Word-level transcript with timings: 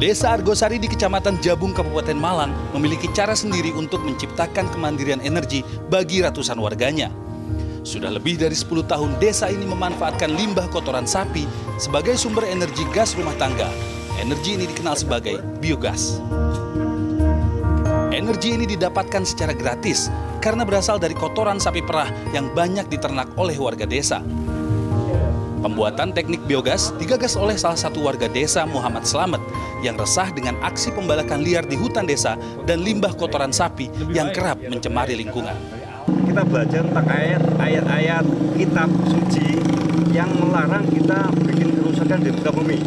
Desa 0.00 0.32
Argosari 0.32 0.80
di 0.80 0.88
Kecamatan 0.88 1.44
Jabung, 1.44 1.76
Kabupaten 1.76 2.16
Malang 2.16 2.56
memiliki 2.72 3.04
cara 3.12 3.36
sendiri 3.36 3.68
untuk 3.76 4.00
menciptakan 4.00 4.72
kemandirian 4.72 5.20
energi 5.20 5.60
bagi 5.92 6.24
ratusan 6.24 6.56
warganya. 6.56 7.12
Sudah 7.84 8.08
lebih 8.08 8.40
dari 8.40 8.56
10 8.56 8.80
tahun 8.88 9.20
desa 9.20 9.52
ini 9.52 9.68
memanfaatkan 9.68 10.32
limbah 10.32 10.72
kotoran 10.72 11.04
sapi 11.04 11.44
sebagai 11.76 12.16
sumber 12.16 12.48
energi 12.48 12.88
gas 12.96 13.12
rumah 13.12 13.36
tangga. 13.36 13.68
Energi 14.16 14.56
ini 14.56 14.64
dikenal 14.72 14.96
sebagai 14.96 15.36
biogas. 15.60 16.16
Energi 18.08 18.56
ini 18.56 18.64
didapatkan 18.64 19.28
secara 19.28 19.52
gratis 19.52 20.08
karena 20.40 20.64
berasal 20.64 20.96
dari 20.96 21.12
kotoran 21.12 21.60
sapi 21.60 21.84
perah 21.84 22.08
yang 22.32 22.48
banyak 22.56 22.88
diternak 22.88 23.28
oleh 23.36 23.60
warga 23.60 23.84
desa. 23.84 24.24
Pembuatan 25.60 26.16
teknik 26.16 26.40
biogas 26.48 26.88
digagas 26.96 27.36
oleh 27.36 27.52
salah 27.52 27.76
satu 27.76 28.00
warga 28.00 28.32
desa 28.32 28.64
Muhammad 28.64 29.04
Slamet 29.04 29.44
yang 29.84 29.92
resah 30.00 30.32
dengan 30.32 30.56
aksi 30.64 30.88
pembalakan 30.88 31.44
liar 31.44 31.68
di 31.68 31.76
hutan 31.76 32.08
desa 32.08 32.40
dan 32.64 32.80
limbah 32.80 33.12
kotoran 33.12 33.52
sapi 33.52 33.92
yang 34.08 34.32
kerap 34.32 34.56
mencemari 34.56 35.20
lingkungan. 35.20 35.52
Kita 36.24 36.48
belajar 36.48 36.80
tentang 36.80 37.08
ayat 37.12 37.44
ayat 37.92 38.24
kitab 38.56 38.88
suci 39.04 39.60
yang 40.16 40.32
melarang 40.40 40.88
kita 40.88 41.28
bikin 41.44 41.76
kerusakan 41.76 42.18
di 42.24 42.30
muka 42.32 42.50
bumi. 42.56 42.78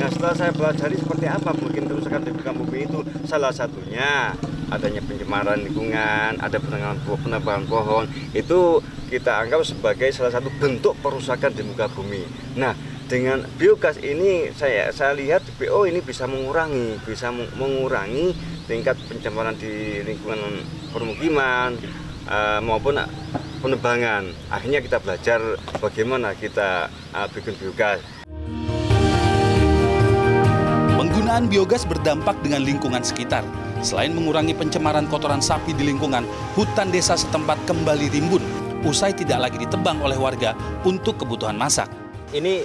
Nah 0.00 0.08
setelah 0.08 0.32
saya 0.32 0.52
pelajari 0.56 0.96
seperti 0.96 1.26
apa 1.28 1.52
bikin 1.60 1.92
kerusakan 1.92 2.24
di 2.24 2.32
muka 2.32 2.56
bumi 2.56 2.88
itu 2.88 3.04
salah 3.28 3.52
satunya 3.52 4.32
adanya 4.72 5.04
pencemaran 5.04 5.60
lingkungan, 5.60 6.40
ada 6.40 6.56
penambangan 6.56 7.64
pohon, 7.68 8.04
itu 8.32 8.80
kita 9.08 9.40
anggap 9.40 9.64
sebagai 9.64 10.12
salah 10.12 10.30
satu 10.30 10.52
bentuk 10.60 10.94
perusakan 11.00 11.50
di 11.56 11.64
muka 11.64 11.88
bumi. 11.88 12.22
Nah, 12.60 12.76
dengan 13.08 13.40
biogas 13.56 13.96
ini 14.04 14.52
saya 14.52 14.92
saya 14.92 15.16
lihat 15.16 15.40
BO 15.56 15.88
ini 15.88 16.04
bisa 16.04 16.28
mengurangi, 16.28 17.00
bisa 17.08 17.32
mengurangi 17.32 18.36
tingkat 18.68 19.00
pencemaran 19.08 19.56
di 19.56 20.04
lingkungan 20.04 20.60
permukiman 20.92 21.72
uh, 22.28 22.60
maupun 22.60 23.00
penebangan. 23.64 24.28
Akhirnya 24.52 24.84
kita 24.84 25.00
belajar 25.00 25.40
bagaimana 25.80 26.36
kita 26.36 26.92
uh, 27.16 27.26
bikin 27.32 27.56
biogas. 27.56 28.04
Penggunaan 31.00 31.48
biogas 31.48 31.88
berdampak 31.88 32.36
dengan 32.44 32.60
lingkungan 32.60 33.00
sekitar. 33.00 33.40
Selain 33.78 34.10
mengurangi 34.10 34.58
pencemaran 34.58 35.06
kotoran 35.06 35.38
sapi 35.38 35.70
di 35.70 35.86
lingkungan, 35.86 36.26
hutan 36.58 36.90
desa 36.90 37.14
setempat 37.14 37.62
kembali 37.62 38.10
rimbun 38.10 38.57
usai 38.86 39.10
tidak 39.16 39.48
lagi 39.48 39.56
ditebang 39.58 39.98
oleh 39.98 40.14
warga 40.14 40.54
untuk 40.86 41.18
kebutuhan 41.18 41.58
masak. 41.58 41.90
Ini 42.30 42.62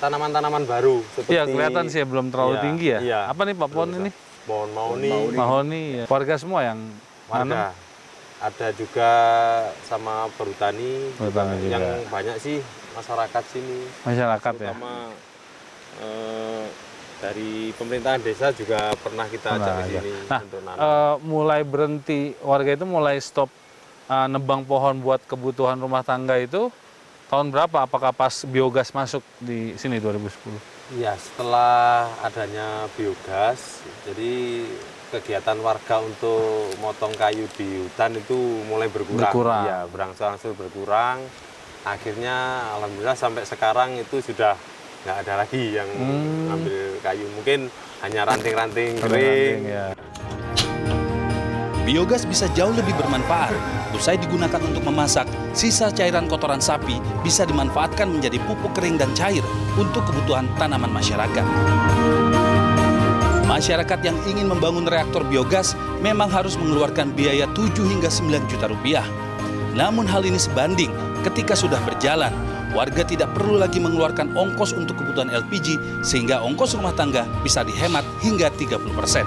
tanaman-tanaman 0.00 0.64
baru 0.64 1.04
seperti 1.12 1.36
Iya, 1.36 1.42
kelihatan 1.44 1.84
sih 1.92 2.00
belum 2.06 2.32
terlalu 2.32 2.54
ya, 2.56 2.62
tinggi 2.64 2.86
ya. 2.88 3.00
Iya. 3.00 3.20
Apa 3.28 3.42
nih 3.44 3.54
Pak 3.58 3.68
Pohon 3.68 3.90
ini? 4.00 4.10
Pohon 4.48 4.70
mahoni. 4.72 5.10
Mahoni. 5.36 5.84
Ya. 6.00 6.04
Warga 6.08 6.34
semua 6.40 6.60
yang 6.64 6.78
warga. 7.28 7.76
Ada 8.40 8.72
juga 8.72 9.10
sama 9.84 10.32
perhutani, 10.32 11.12
perhutani 11.20 11.60
juga. 11.60 11.76
yang 11.76 11.84
banyak 12.08 12.36
sih 12.40 12.56
masyarakat 12.96 13.44
sini. 13.52 13.84
Masyarakat 14.08 14.52
ya. 14.56 14.72
Terutama, 14.72 15.12
ya. 15.12 15.28
Eh, 16.00 16.64
dari 17.20 17.68
pemerintahan 17.76 18.24
desa 18.24 18.48
juga 18.56 18.96
pernah 18.96 19.28
kita 19.28 19.60
ajak 19.60 19.72
ke 19.76 19.84
sini 19.92 20.12
nah, 20.24 20.40
untuk 20.40 20.60
nanam. 20.64 20.80
Uh, 20.80 21.14
mulai 21.20 21.60
berhenti 21.60 22.32
warga 22.40 22.72
itu 22.72 22.86
mulai 22.88 23.20
stop 23.20 23.52
uh, 24.10 24.26
nebang 24.26 24.66
pohon 24.66 24.98
buat 24.98 25.22
kebutuhan 25.22 25.78
rumah 25.78 26.02
tangga 26.02 26.34
itu 26.42 26.68
tahun 27.30 27.54
berapa? 27.54 27.86
Apakah 27.86 28.10
pas 28.10 28.42
biogas 28.42 28.90
masuk 28.90 29.22
di 29.38 29.78
sini 29.78 30.02
2010? 30.02 30.98
Ya, 30.98 31.14
setelah 31.14 32.10
adanya 32.26 32.90
biogas, 32.98 33.78
jadi 34.02 34.66
kegiatan 35.14 35.58
warga 35.62 36.02
untuk 36.02 36.74
motong 36.82 37.14
kayu 37.14 37.46
di 37.54 37.86
hutan 37.86 38.18
itu 38.18 38.34
mulai 38.66 38.90
berkurang. 38.90 39.30
Berkurang. 39.30 39.64
Ya, 39.70 39.78
berangsur-angsur 39.86 40.58
berkurang. 40.58 41.22
Akhirnya 41.86 42.66
alhamdulillah 42.74 43.14
sampai 43.14 43.46
sekarang 43.46 44.02
itu 44.02 44.18
sudah 44.18 44.58
nggak 45.06 45.16
ada 45.24 45.32
lagi 45.46 45.78
yang 45.78 45.86
hmm. 45.86 46.54
ambil 46.58 46.82
kayu. 47.06 47.26
Mungkin 47.38 47.60
hanya 48.02 48.26
ranting-ranting 48.26 48.98
kering. 48.98 49.14
Ranting, 49.14 49.60
ya. 49.70 49.86
Biogas 51.90 52.22
bisa 52.22 52.46
jauh 52.54 52.70
lebih 52.70 52.94
bermanfaat. 52.94 53.50
Usai 53.90 54.14
digunakan 54.14 54.62
untuk 54.62 54.86
memasak, 54.86 55.26
sisa 55.50 55.90
cairan 55.90 56.30
kotoran 56.30 56.62
sapi 56.62 57.02
bisa 57.26 57.42
dimanfaatkan 57.42 58.06
menjadi 58.06 58.38
pupuk 58.46 58.78
kering 58.78 58.94
dan 58.94 59.10
cair 59.10 59.42
untuk 59.74 60.06
kebutuhan 60.06 60.46
tanaman 60.54 60.86
masyarakat. 60.94 61.42
Masyarakat 63.42 64.00
yang 64.06 64.14
ingin 64.22 64.46
membangun 64.46 64.86
reaktor 64.86 65.26
biogas 65.26 65.74
memang 65.98 66.30
harus 66.30 66.54
mengeluarkan 66.54 67.10
biaya 67.10 67.50
7 67.58 67.74
hingga 67.82 68.06
9 68.06 68.38
juta 68.46 68.70
rupiah. 68.70 69.02
Namun 69.74 70.06
hal 70.06 70.22
ini 70.22 70.38
sebanding 70.38 70.94
ketika 71.26 71.58
sudah 71.58 71.82
berjalan, 71.82 72.30
warga 72.70 73.02
tidak 73.02 73.34
perlu 73.34 73.58
lagi 73.58 73.82
mengeluarkan 73.82 74.38
ongkos 74.38 74.78
untuk 74.78 74.94
kebutuhan 74.94 75.34
LPG 75.34 76.06
sehingga 76.06 76.38
ongkos 76.38 76.78
rumah 76.78 76.94
tangga 76.94 77.26
bisa 77.42 77.66
dihemat 77.66 78.06
hingga 78.22 78.46
30 78.54 78.78
persen. 78.94 79.26